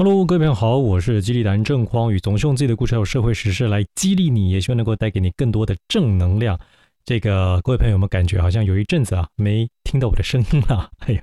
[0.00, 6.56] Hello，各位朋友好，我是激励达人郑匡宇，总是用自己的故事还有社会时事来激励你，也希望能够带给你更多的正能量。
[7.04, 10.88] 这个各位朋友有没有感觉好像有一阵子啊没听到我的声音了？
[11.04, 11.22] 哎呀，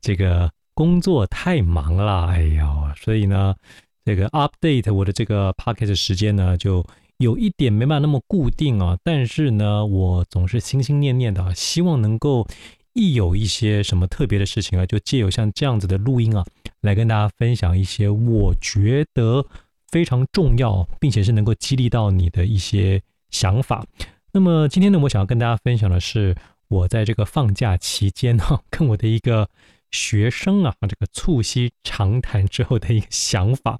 [0.00, 3.56] 这个工作太忙了，哎呀，所以呢，
[4.04, 6.86] 这个 update 我的这个 podcast 时间呢就
[7.16, 8.96] 有一点没办法那么固定啊。
[9.02, 12.46] 但是呢，我总是心心念念的，希望能够。
[12.94, 16.44] 一有一些什么特别的事情啊，就借由像这样子的录音啊，
[16.80, 19.46] 来跟大家分享一些我觉得
[19.88, 23.84] 非常重要，并且是能够激励到你的一些想法。
[24.32, 26.34] 那么今天呢，我想要跟大家分享的是
[26.68, 29.48] 我在这个放假期间哈、 跟我的一个
[29.90, 33.78] 学生啊，这个促膝长谈之后的一个想法。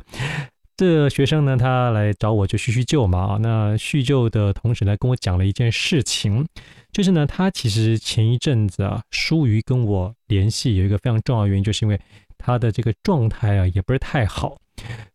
[0.82, 6.44] 这个学生呢，他来找我就叙叙旧嘛啊，那叙旧的同时呢，跟我讲了一件事情。
[6.90, 12.00] 就是呢，他其实前一阵子啊，疏于跟我联系，有一个非常重要的原因，就是因为
[12.36, 14.56] 他的这个状态啊，也不是太好。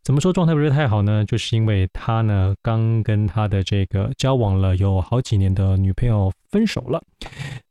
[0.05, 1.26] 怎么说状态不是太好呢？
[1.26, 7.04] 就是因为他呢，刚跟他的这个交往了有好几年的女朋友分手了。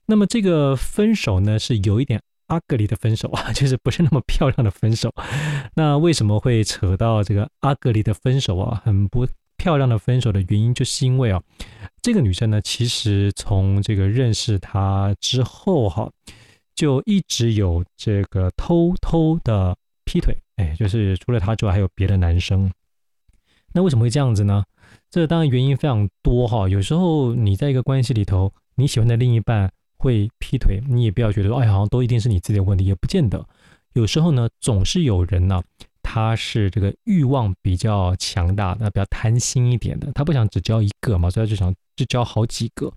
[0.05, 5.13] 那么这个分手呢，是有一点阿格里的分手 啊，就是不是那么漂亮的分手。
[5.75, 8.83] 那为什么会扯到这个阿格里的分手啊？
[8.85, 9.27] 很不。
[9.59, 11.43] 漂亮的分手的原因，就是因为啊，
[12.03, 16.09] 这个女生呢，其实从这个认识他之后哈，
[16.75, 19.75] 就一直有这个偷偷的
[20.05, 22.71] 劈腿，哎，就是除了他之外还有别的男生。
[23.73, 24.63] 那为什么会这样子呢？
[25.11, 26.69] 这当然原因非常多哈。
[26.69, 29.73] 有时候你在一个关系里头，你喜欢的另一半
[30.07, 33.47] 会劈腿，你也不要觉得哎，好像都一定是你自己的问题，也不见得。
[33.93, 35.61] 有时候呢，总是有人呢。
[36.09, 42.93] 他是这个欲望比较强大的，比较贪心一点的，他不想只交一个嘛，所以他就想就交好几个。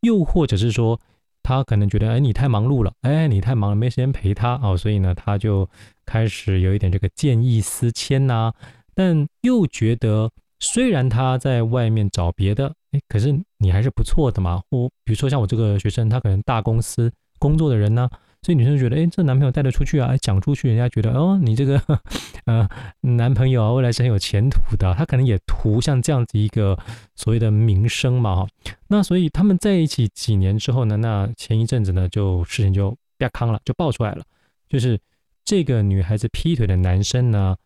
[0.00, 1.00] 又或者是说，
[1.40, 5.70] 他可能觉得，哎，你太忙碌了，哎，你太忙了，没时间陪他哦，所以呢，他就
[6.04, 8.52] 开始有一点这个见异思迁呐。
[8.92, 14.60] 但又觉得，虽然他在外面找别的，哎，可是你还是不错的嘛。
[14.70, 18.08] 我比如说像我这个学生，他可能大公司工作的人呢。
[18.40, 21.82] 所以女生就觉得，哎，这男朋友带得出去啊，讲出去，人家觉得，哦，你这个，
[22.46, 22.68] 呃，
[23.00, 24.94] 男朋友啊，未来是很有前途的。
[24.94, 26.78] 他可能也图像这样子一个
[27.16, 28.46] 所谓的名声嘛，哈。
[28.86, 34.22] 那所以他们在一起几年之后呢，那前一阵子呢，就事情就啪康了，就爆出来了，
[34.68, 34.96] 就是
[35.44, 37.56] 这个女孩子劈腿的男生呢，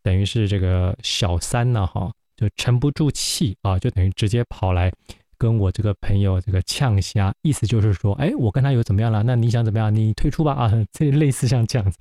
[0.00, 4.90] 等于是这个小三呢，哈，就沉不住气啊，就等于直接跑来。
[5.38, 9.22] 跟我这个朋友这个呛虾，意思就是说，哎，我跟他有怎么样了？
[9.22, 9.94] 那你想怎么样？
[9.94, 10.70] 你退出吧啊！
[10.92, 11.96] 这类似像这样子。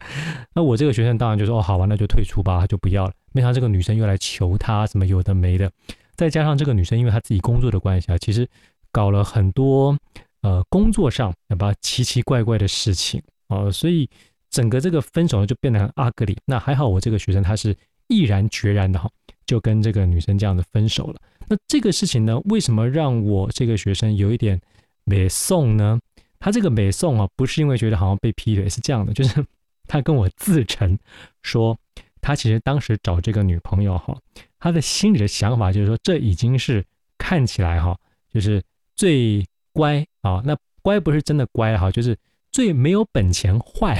[0.53, 3.13] 那我这个学生当然就说，哦，好吧，那就退出吧，他就不要了。
[3.31, 5.71] 没想到这个女生又来求他，什么有的没的。
[6.17, 8.45] 再加上这个女生，因为她自己工作的关系啊，其实
[8.91, 9.97] 搞了很多
[10.41, 14.09] 呃工作上要把奇奇怪怪的事情啊，所以
[14.49, 16.37] 整个这个分手呢就变得很阿格里。
[16.43, 17.73] 那还好，我这个学生他是
[18.07, 19.09] 毅然决然的哈，
[19.49, 21.19] 就跟这个女生这样子分手了。
[21.47, 24.61] 那这个事情呢，为什么让我这个学生有一点
[25.05, 25.99] 美送呢？
[26.39, 29.43] 他这个美送啊，不是因为觉得好像被劈腿，是这样的， 就是
[29.87, 30.95] 他跟我自称
[31.41, 31.75] 说，
[32.21, 34.15] 他其实当时找这个女朋友哈，
[34.59, 36.85] 他的心里的想法就是说，这已经是
[37.17, 37.97] 看起来哈，
[38.31, 38.61] 就是
[38.95, 39.43] 最
[39.73, 42.15] 乖啊，那乖不是真的乖哈，就是
[42.51, 43.97] 最没有本钱坏。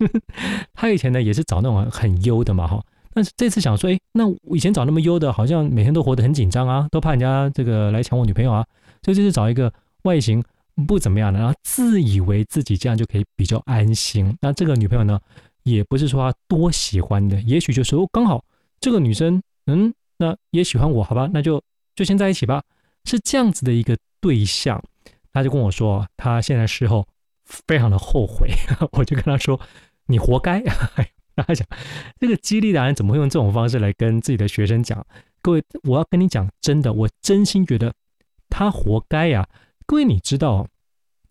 [0.74, 2.84] 他以前呢也是找那种很优的嘛哈。
[3.16, 8.62] 但是这次想说，哎，那我以前找那么优的，好像每天都活得很紧张啊，都怕人家这个来抢我女朋友啊，
[9.02, 9.72] 所以这次找一个
[10.02, 10.44] 外形
[10.86, 14.36] 不怎么样的，然后自以为自己这样就可以比较安心。
[14.42, 15.18] 那这个女朋友呢，
[15.62, 18.44] 也不是说她多喜欢的，也许就是说刚好
[18.80, 21.62] 这个女生，嗯，那也喜欢我，好吧，那就
[21.94, 22.62] 就先在一起吧，
[23.06, 24.78] 是这样子的一个对象。
[25.32, 27.06] 他就跟我说，他现在事后
[27.46, 28.50] 非常的后悔，
[28.92, 29.58] 我就跟他说，
[30.04, 30.62] 你活该。
[31.44, 31.66] 他讲
[32.18, 35.04] 这个激励达人怎么会用这种方式来跟自己的学生讲？
[35.42, 37.94] 各位，我要跟你讲，真的，我真心觉得
[38.48, 39.48] 他活该呀！
[39.86, 40.66] 各位，你知道，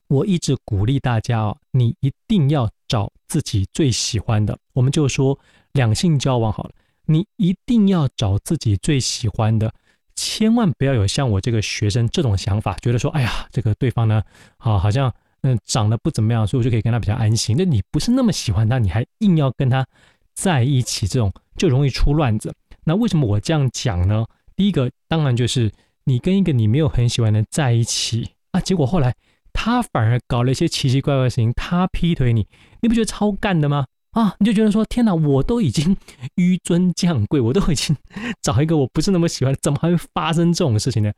[0.08, 4.58] 我一直鼓励大家哦，你一定要找自己最喜欢的。
[4.74, 5.38] 我们就说
[5.74, 6.72] 两性交往好了，
[7.06, 9.74] 你一定要找自己最喜欢的，
[10.16, 14.24] 千万不要有像我这个学生这种想法，觉得说，哎呀，这个对方呢，
[14.58, 15.14] 啊，好像。
[15.48, 17.56] 嗯，长得不怎么样，所以我就可以跟他比较安心。
[17.56, 19.86] 那你不是那么喜欢他，你还硬要跟他
[20.34, 22.52] 在一起，这种就容易出乱子。
[22.84, 24.26] 那为什么我这样讲呢？
[24.56, 25.72] 第一个当然就是
[26.06, 29.14] 你跟一个你没有很喜欢的人在一起啊，结果后来
[29.54, 32.48] 他反而搞了一些奇奇怪怪的事情，他劈腿你，
[32.82, 33.86] 你不觉得超干的吗？
[34.12, 35.96] 啊，你就觉得说天哪，我都已经
[36.38, 37.96] 纡尊降贵，我都已经
[38.42, 41.12] 找一个我不是那么喜欢，怎么还会发生这种事情呢？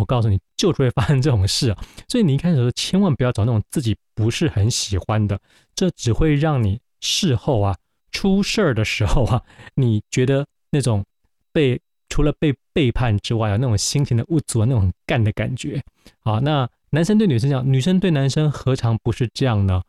[0.00, 1.78] 我告诉你，就是会发生这种事啊！
[2.08, 5.38] 所以你一开始说，千万不要找那种自己不是很喜欢的，
[5.74, 7.76] 这只会让你事后啊
[8.10, 9.42] 出事儿的时候啊，
[9.74, 11.04] 你觉得那种
[11.52, 15.80] 被除了被背叛之外啊，那种心情的郁卒，那种干的感觉
[16.24, 19.82] 啊，那男生对女生讲，女生对男生何尝不是这样呢？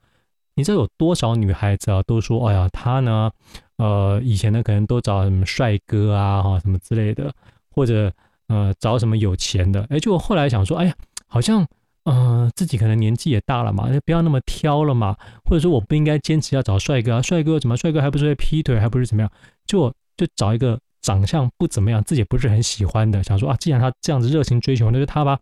[0.56, 3.32] 你知道有多少女孩子啊，都说，哎呀，他呢，
[3.78, 7.34] 呃，以前呢可能都找什么帅哥啊，哈，什么之类的，
[7.72, 8.14] 或者
[8.52, 10.94] 呃，找什么有钱的，哎，就我后来想说，哎呀，
[11.28, 11.66] 好像。
[12.04, 15.16] 呃，自己可能年纪也大了嘛，就不要那么挑了嘛。
[15.46, 17.78] 或者说，我不应该坚持要找帅哥啊，帅哥怎么？
[17.78, 19.32] 帅哥还不是会劈腿，还不是怎么样？
[19.68, 19.88] 就
[20.18, 25.38] 就找一个长相不怎么样，自己不是很喜欢的，想说啊，既然他这样子热情追求，那就他吧。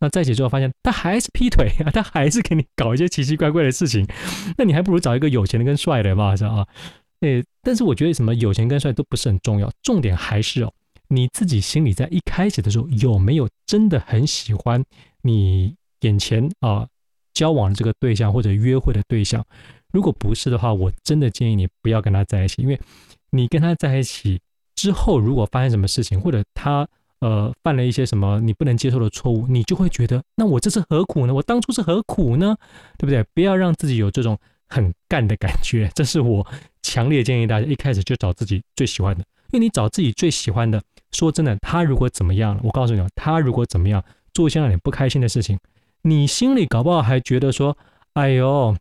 [0.00, 4.06] 那在一起之后发现他还是劈腿啊， 他还是给你搞一些奇奇怪怪的事情，
[4.56, 6.64] 那你还不如找一个有钱的跟帅的嘛，是吧？
[7.20, 10.72] 诶，但是我觉得什么有钱跟帅都不是很重要，重点还是哦，
[11.08, 14.84] 你自己心里在一开始的时候有没有真的很喜欢
[15.22, 15.74] 你？
[16.02, 16.86] 眼前啊、
[17.34, 19.44] 交往的这个对象或者约会的对象，
[19.92, 22.80] 如果不是的话，我真的建议你不要跟他在一起，因为
[23.32, 24.40] 你跟他在一起
[24.76, 26.86] 之后，如果发生什么事情，或者他
[27.18, 31.34] 呃犯了一些什么你不能接受的错误，你就会觉得，那我这是何苦呢？
[31.34, 32.56] 我当初是何苦呢？
[32.96, 33.24] 对不对？
[33.34, 34.38] 不要让自己有这种
[34.68, 36.46] 很干的感觉，这是我
[36.82, 40.80] 强烈建议大家一开始就找自己最喜欢的，因为你找自己最喜欢的，
[41.12, 45.58] 说真的，他如果怎么样了，我告诉你，他如果怎么样，做一些让你不开心的事情。
[46.02, 47.76] 你心里搞不好还觉得说，
[48.12, 48.76] 哎呦，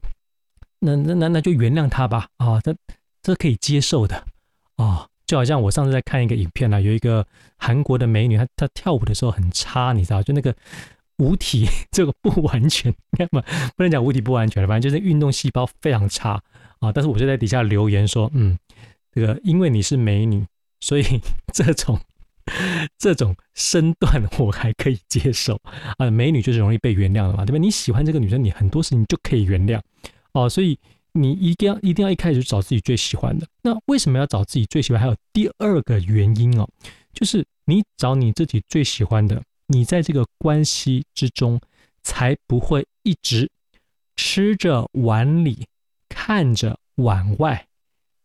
[0.80, 2.76] 那那那那就原谅他吧，啊，这
[3.24, 4.26] 这可以接受的，
[4.76, 7.26] 啊，就好像我上次在看一个影片呢，有一个
[7.58, 10.54] 韩国的美女，她她跳舞的时候很差，你知道，就那个
[11.18, 13.42] 舞体这个不完全，干嘛
[13.76, 16.42] 不能讲舞体不完全了，反正就是运动细胞非常差
[16.80, 16.92] 啊。
[16.92, 18.58] 但是我就在底下留言说，嗯，
[19.12, 20.46] 这个因为你是美女，
[20.82, 21.04] 所以
[21.52, 22.00] 这种。
[22.98, 25.60] 这种身段我还可以接受
[25.98, 27.58] 啊，美女就是容易被原谅的嘛，对吧？
[27.58, 29.80] 你喜欢这个女生，你很多事情就可以原谅
[30.34, 30.80] 哦，所以
[31.12, 33.46] 你一定要一定要一开始就找自己最喜欢的。
[33.62, 35.02] 那为什么要找自己最喜欢？
[35.02, 36.68] 还有第二个原因哦，
[37.14, 41.60] 就是你找你自己最喜欢的，你在这个关系之中
[42.02, 43.50] 才不会一直
[44.16, 45.68] 吃着碗里，
[46.08, 47.67] 看着碗外。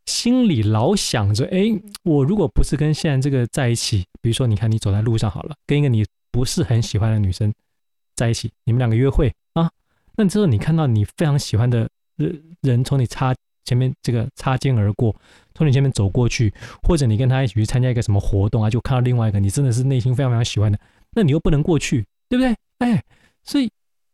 [0.06, 1.66] 心里老想着，哎，
[2.02, 7.52] 我如果不是跟现在这个在一起，比如说，你看你走在路上好了，跟一个你不是很喜欢的女生
[8.16, 9.70] 在一起，你们两个约会啊，
[10.16, 13.34] 那之后你看到你非常喜欢的人人从你擦
[13.64, 15.14] 前面这个擦肩而过，
[15.54, 16.52] 从你前面走过去，
[16.82, 20.78] 或者你跟他一起去参加一个什么活动啊，就看到另外一个你真的是内心非常非常喜欢的，
[21.12, 22.54] 那你又不能过去，对不对？
[22.78, 23.02] 哎，
[23.44, 23.70] 所以。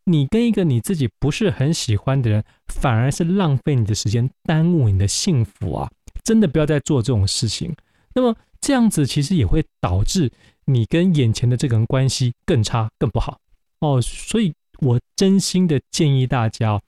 [0.09, 5.91] 你跟一个你自己不是很喜欢的人，反而是浪费你的时间，耽误你的幸福啊！
[6.23, 7.75] 真的不要再做这种事情。
[8.15, 10.31] 那么这样子其实也会导致
[10.65, 13.39] 你跟眼前的这个人关系更差、更不好
[13.81, 14.01] 哦。
[14.01, 16.81] 所以我真心的建议大家，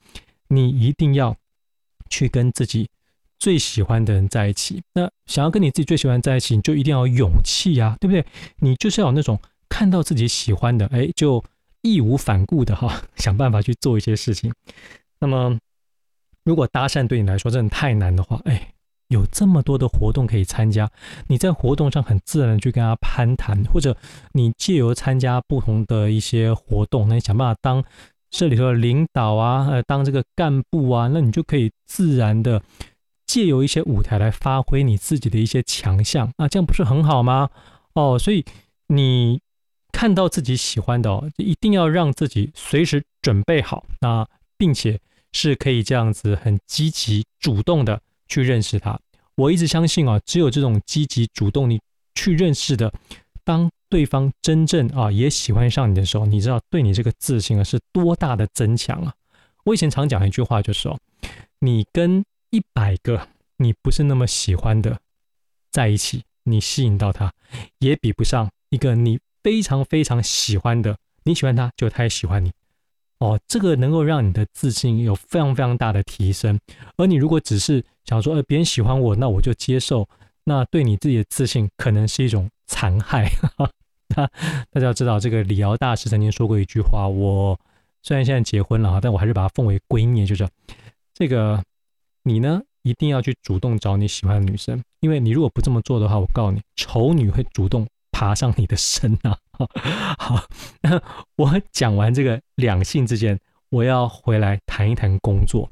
[0.48, 1.38] 你一定要
[2.10, 2.90] 去跟自己
[3.38, 4.82] 最喜欢的人在一起。
[4.96, 8.26] 那想要跟你自己最喜欢在一起，你就一定要有勇气呀，对不对？
[8.58, 9.40] 你就是要有那种
[9.70, 11.44] 看到自己喜欢的，哎，就。
[11.82, 14.54] 义无反顾的哈， 想办法去做一些事情。
[15.20, 15.58] 那么，
[16.44, 18.74] 如果搭讪对你来说真的太难的话，哎，
[19.08, 20.90] 有这么多的活动可以参加，
[21.28, 23.96] 你在活动上很自然的去跟他攀谈，或者
[24.34, 27.84] 你借由参加不同的一些活动，那你想办法当
[28.30, 32.62] 这里头的领导啊，呃，当这个干部啊，那你就可以自然的
[33.26, 37.50] 借由一些舞台来发挥你自己的一些强项啊，这样不是很好吗？
[37.94, 38.46] 哦，所以
[38.88, 39.42] 你。
[39.92, 45.00] 看到自己喜欢的哦，一定要让自己随时准备好，那并且
[45.32, 49.00] 是可以这样子很积极主动的去认识他。
[49.36, 51.80] 我一直相信啊，只有这种积极主动你
[52.16, 52.92] 去认识的，
[53.44, 59.14] 当对方真正啊也喜欢上你的时候，你知道对你这个自信啊是多大的增强啊！
[59.64, 60.98] 我以前常讲一句话，就是哦，
[61.60, 65.00] 你跟一百个你不是那么喜欢的
[65.72, 67.32] 在一起，你吸引到他，
[67.80, 69.20] 也比不上一个你。
[69.44, 72.52] 非常非常喜欢的，你喜欢他，就他也喜欢你，
[73.20, 76.60] 哦，这个能够让你的自信有非常非常大的提升。
[76.98, 80.08] 而你如果只是想说，呃，别人喜欢我，那我就接受，
[80.44, 83.30] 那对你自己的自信可能是一种残害。
[84.14, 84.30] 哈
[84.72, 87.58] 大家要知道，这个李敖大师曾经说过一句话，我
[88.04, 90.48] 虽然现在结婚了哈，但我还是把他奉为闺蜜，就是
[91.14, 91.64] 这个，
[92.24, 97.88] 你呢一定要去主动找你喜欢的女生，因为你如果不这么做的话，我告诉你，丑女会主动。
[98.22, 99.36] 爬上你的身啊！
[100.20, 100.46] 好，
[100.82, 101.02] 那
[101.38, 103.40] 我讲完这个两性之间，
[103.72, 105.68] 我要回来谈一谈工作。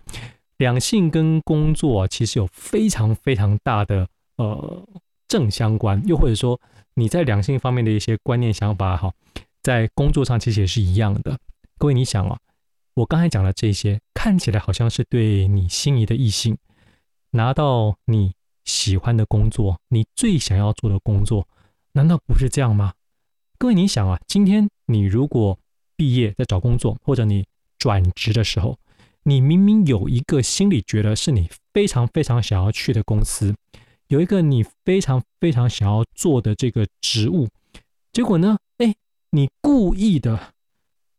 [0.58, 4.84] 两性跟工作其实有非常非常大的呃
[5.27, 6.60] 正相关，又或者说
[6.96, 9.13] 你在两性方面的一些观念想法哈，
[9.62, 11.38] 在工作上其实也是一样的。
[11.77, 12.36] 各位，你想啊，
[12.96, 16.58] 我刚才讲的这些看起来好像是对你心仪的异性，
[17.29, 18.34] 拿到你
[18.65, 21.48] 喜欢的工作，你最想要做的工作，
[21.93, 22.93] 难道不是这样吗？
[23.58, 25.58] 各位，你想啊，今天你如果
[25.96, 27.46] 毕业在找工作，或者你
[27.77, 28.77] 转职的时候，
[29.24, 33.53] 你明明有一个心里觉得是你非常非常想要去的公司，
[34.08, 37.50] 有一个你非常非常想要做的这个职务，
[38.13, 38.96] 结果呢，哎，
[39.31, 40.53] 你故意的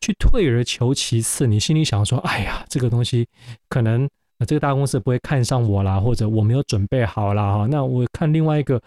[0.01, 3.29] 去退而求其次，你心里想说，哎呀，这个东西
[3.69, 4.09] 可能
[4.47, 8.81] 这个大公司不会看上我啦，或者我没有准备好啦，哈，那我看另外一个，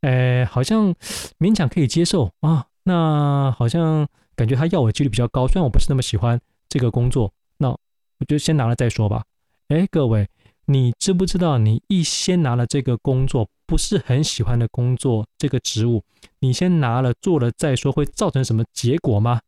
[0.00, 0.94] 哎，好像
[1.38, 7.78] 勉强可以接受啊，那好像感觉他要我的几率比较高，虽然我不是那么喜欢这个工作，那我
[8.28, 9.24] 就先拿了再说吧。
[9.68, 10.28] 哎，各位，
[10.66, 16.02] 你知不知道，你一先拿了这个工作，不是很喜欢的工作，这个职务，
[16.38, 19.40] 你先拿了做了再说，会造成什么结果吗？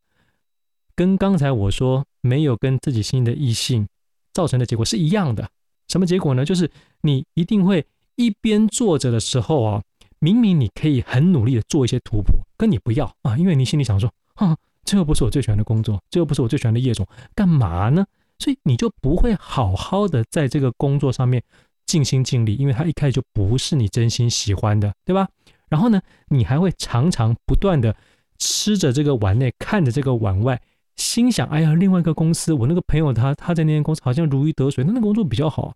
[0.94, 3.88] 跟刚才我说没有跟自己心仪的异性
[4.32, 5.48] 造成的结果是一样的。
[5.88, 6.44] 什么结果呢？
[6.44, 6.70] 就是
[7.02, 7.84] 你一定会
[8.16, 9.82] 一边做着的时候啊，
[10.20, 18.06] 明明你可以很努力的做一些突破，可你不要啊，因为你心里想说，啊，这又不是我最喜欢的工作，这又不是我最喜欢的业种，干嘛呢？
[18.38, 21.42] 所以你就不会好好的在这个工作上面
[21.84, 25.28] 尽心尽力，因为它一开始就不是你真心喜欢的，对吧？
[25.68, 27.94] 然后呢，你还会常常不断的
[28.38, 30.60] 吃着这个碗内，看着这个碗外。
[30.96, 35.74] 心想：哎呀，另外一个公司，我那个朋友他他在那间公司好像如鱼得水，那那工作比较好，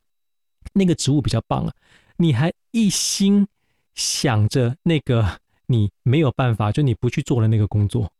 [0.75, 1.73] 那个职务比较棒啊。
[2.18, 3.46] 你还一心
[3.94, 8.11] 想着那个你没有办法，就你不去做的那个工作，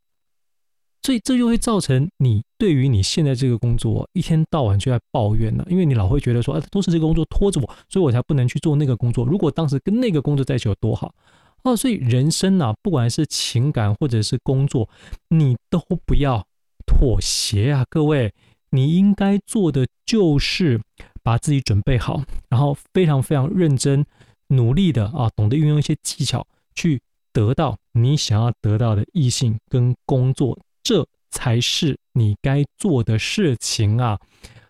[1.03, 9.25] 所以这就会造成你对于你现在这个工作一天到晚就在抱怨了，因为你老会觉得说，啊，都是这个工作拖着我，所以我才不能去做那个工作。
[9.25, 11.15] 如果当时跟那个工作在一起有多好
[11.63, 14.89] 哦，所以人生啊，不管是情感或者是工作，
[15.29, 16.47] 你都不要。
[16.87, 18.33] 妥协啊，各位，
[18.71, 20.81] 你应该做的就是
[21.23, 24.07] 把自己准备好，然后非常非常认真、
[24.49, 27.01] 努力的啊，懂得运用一些技巧去
[27.33, 34.19] 得到你想要得到的异性跟工作，这才是你该做的事情啊。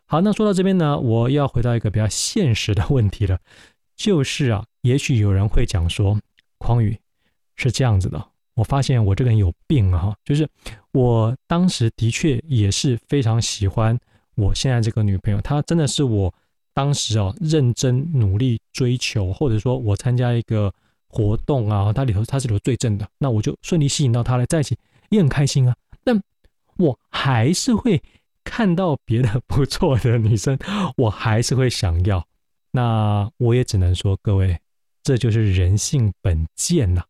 [0.06, 3.38] 好，那说到这边呢，我要回到一个比较现实的问题了，
[3.94, 6.18] 就是啊，也许有人会讲说，
[6.58, 6.98] 匡宇
[7.56, 8.28] 是这样子的。
[8.56, 10.16] 我发现我这个人有病啊！
[10.24, 10.48] 就是
[10.92, 13.96] 我当时的确也是非常喜欢
[14.34, 16.34] 我现在这个女朋友，她真的是我
[16.74, 20.72] 当时哦认真努力追求，或者说我参加一个
[21.06, 24.76] 活动啊，她里头她是里头最正的，那我就顺利吸引到她来在一起，
[25.10, 25.76] 也很开心啊。
[26.02, 26.18] 但
[26.78, 28.02] 我还是会
[28.42, 30.58] 看到别的不错的女生，
[30.96, 32.26] 我还是会想要。
[32.70, 34.58] 那我也只能说，各位，
[35.02, 37.02] 这就是人性本贱呐。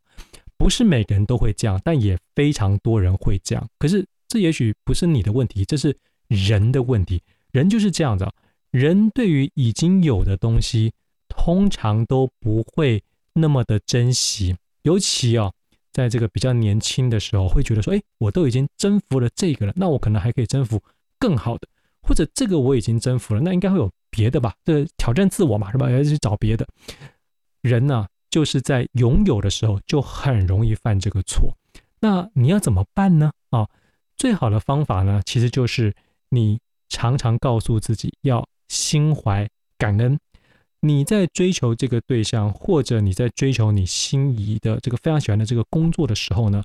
[0.58, 3.68] 不是每个人都会这样，但也非常多人会这样。
[3.78, 5.96] 可是这也许不是你的问题，这是
[6.28, 7.22] 人的问题。
[7.52, 8.32] 人就是这样子啊，
[8.70, 10.92] 人对于已经有的东西，
[11.28, 13.02] 通常都不会
[13.34, 14.56] 那么的珍惜。
[14.82, 15.50] 尤其啊，
[15.92, 20.82] 在这个比较年轻的时候，会觉得说：“哎，我都已经征服了这个了，那我可能还可以征服
[21.18, 21.66] 更好的，
[22.02, 24.54] 或者这个我已经征服了，那应该会有别的吧？
[24.64, 25.90] 这挑战自我嘛，是吧？
[25.90, 26.66] 要去找别的。”
[27.62, 28.06] 人呢？
[28.36, 31.56] 就是在拥有的时候就很容易犯这个错，
[32.00, 33.32] 那你要怎么办呢？
[33.48, 33.66] 啊，
[34.14, 35.94] 最好的方法呢，其实就是
[36.28, 40.20] 你常常告诉自己要心怀感恩。
[40.80, 46.62] 你在追求这个对象，或者你在追求你心仪的这个非常喜欢的这个工作的时候呢，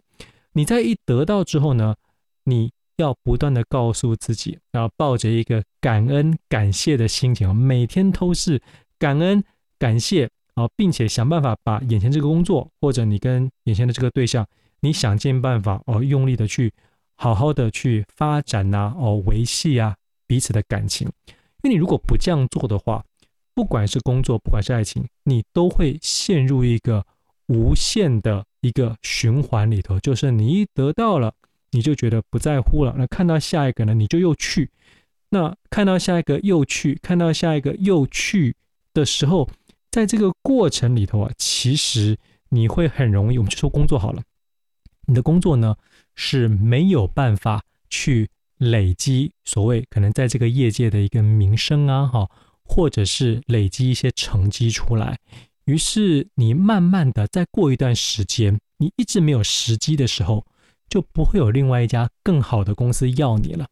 [0.52, 1.96] 你在一得到之后呢，
[2.44, 8.62] 你要不断的告诉自己，然后抱着一个感恩感谢的心情，每天都是
[9.00, 9.42] 感恩
[9.80, 10.30] 感谢。
[10.56, 14.46] 啊，并且想办法把眼前这个工作，或者你跟眼前的这个对象，
[14.82, 16.74] 你想尽办法哦，用力的去
[17.16, 19.96] 好好的去发展呐、哦，维系啊
[20.28, 21.08] 彼此的感情。
[21.64, 23.04] 因为你如果不这样做的话，
[23.54, 27.06] 不管是工作，不管是爱情，你都会陷入一个
[27.48, 30.00] 无限的一个循环里头。
[30.00, 31.34] 就是你一得到了，
[31.72, 32.94] 你就觉得不在乎了。
[32.98, 34.66] 那看到下一个呢，你就又去；
[35.30, 38.56] 那看到下一个又去，看到下一个又去
[38.94, 39.48] 的时候。
[39.92, 42.18] 在这个过程里头啊，其实
[42.48, 44.24] 你会很容易，我们就说工作好了，
[45.06, 45.76] 你的工作呢
[46.16, 52.30] 是没有办法去累积所谓可能在这个业界的一个名声啊，哈，
[52.64, 55.20] 或者是累积一些成绩出来。
[55.66, 60.46] 于是你慢慢的再过一段时间，你一直没有时机的时候，
[60.90, 63.68] 就不会有另外一家更好的公司要你了。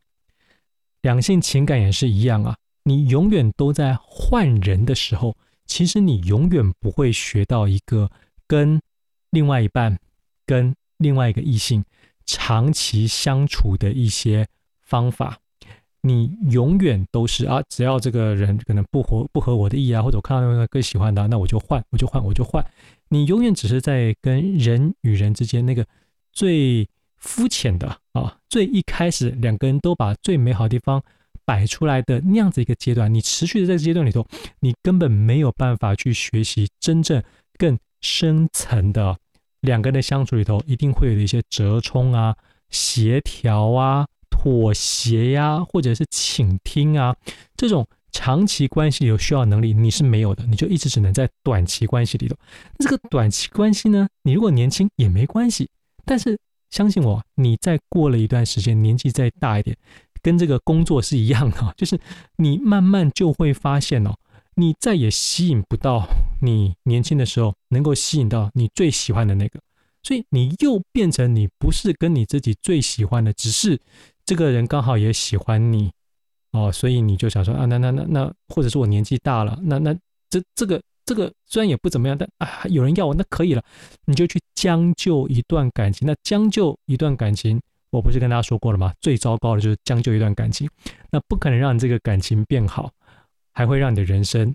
[1.02, 5.38] 两性情感也是一样啊，你永远都在换人的时候。
[5.70, 8.10] 其实你永远不会学到一个
[8.48, 8.82] 跟
[9.30, 10.00] 另外一半、
[10.46, 11.86] 跟另外一个异性
[12.26, 14.48] 长期相处的一些
[14.82, 15.38] 方法。
[16.02, 22.66] 你永远都是啊，只要这个人可能不合不合我的意啊，或者我看到那个更喜欢的，那我就换，我就换，我就换。
[23.10, 25.86] 你永远只是在跟人与人之间那个
[26.32, 31.04] 最肤浅的啊，最一开始两个人都把最美好的地方
[31.50, 34.24] 摆出来的那样子一个阶段，你持续的在这阶段里头，
[34.60, 37.24] 你根本没有办法去学习真正
[37.58, 39.18] 更深层的
[39.62, 42.36] 两个人的相处里头，一定会有的一些折冲啊、
[42.70, 44.06] 协调啊。
[44.30, 47.14] 妥协呀，或者是倾听啊，
[47.58, 52.38] 这种长期关系有需要能力，你是没有的，你就一直只能在短期关系里头。
[52.78, 55.68] 这个短期关系呢，你如果年轻也没关系，
[56.06, 56.38] 但是
[56.70, 59.76] 相信我，你再过了一段时间，年纪再大一点，
[60.22, 62.00] 跟这个工作是一样的， 就是
[62.38, 64.16] 你慢慢就会发现哦，
[64.56, 66.08] 你再也吸引不到
[66.42, 69.60] 你年轻的时候能够吸引到你最喜欢的那个，
[70.04, 73.80] 所以你又变成你不是跟你自己最喜欢的，只是。
[74.26, 75.92] 这个人刚好也喜欢你，
[76.52, 79.92] 哦，所以你就想说啊，那那那那，或者是我年纪大了，那那
[80.30, 83.64] 这这个这个虽然也不怎么样，但啊有人要我，那可以了，
[84.06, 86.08] 你就去将就一段感情。
[86.08, 87.60] 那将就一段感情，
[87.92, 88.94] 我不是跟大家说过了吗？
[89.02, 90.70] 最糟糕的就是将就一段感情，
[91.12, 92.92] 那不可能让你这个感情变好，
[93.54, 94.54] 还会让你的人生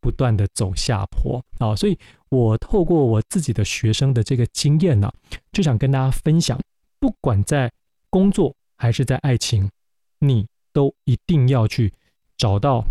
[0.00, 1.98] 不断的走下坡啊，所以
[2.28, 5.12] 我透过我自己的学生的这个经验呢，
[5.52, 6.60] 就想跟大家分享，
[7.00, 7.72] 不管在
[8.10, 8.54] 工作。
[8.78, 9.70] 还是在爱情，
[10.18, 11.90] 你都一定要去
[12.36, 12.84] 找到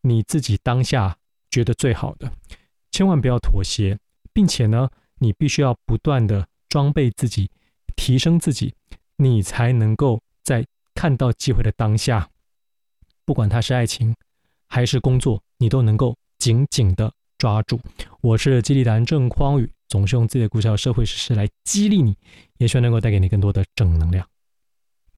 [0.00, 1.16] 你自己当下
[1.48, 2.28] 觉得最好的，
[2.90, 3.96] 千万不要妥协，
[4.32, 7.48] 并且呢，你必须要不断的装备自己，
[7.94, 8.74] 提升自己，
[9.20, 12.28] 你才能够在看到机会的当下，
[13.24, 14.14] 不管它是爱情
[14.68, 17.80] 还是工作，你都能够紧紧的抓住。
[18.20, 22.16] 我是激励达人郑匡宇，总是用自己的故事和社会事实来激励你，
[22.58, 24.24] 也希望能够带给你更多的正能量。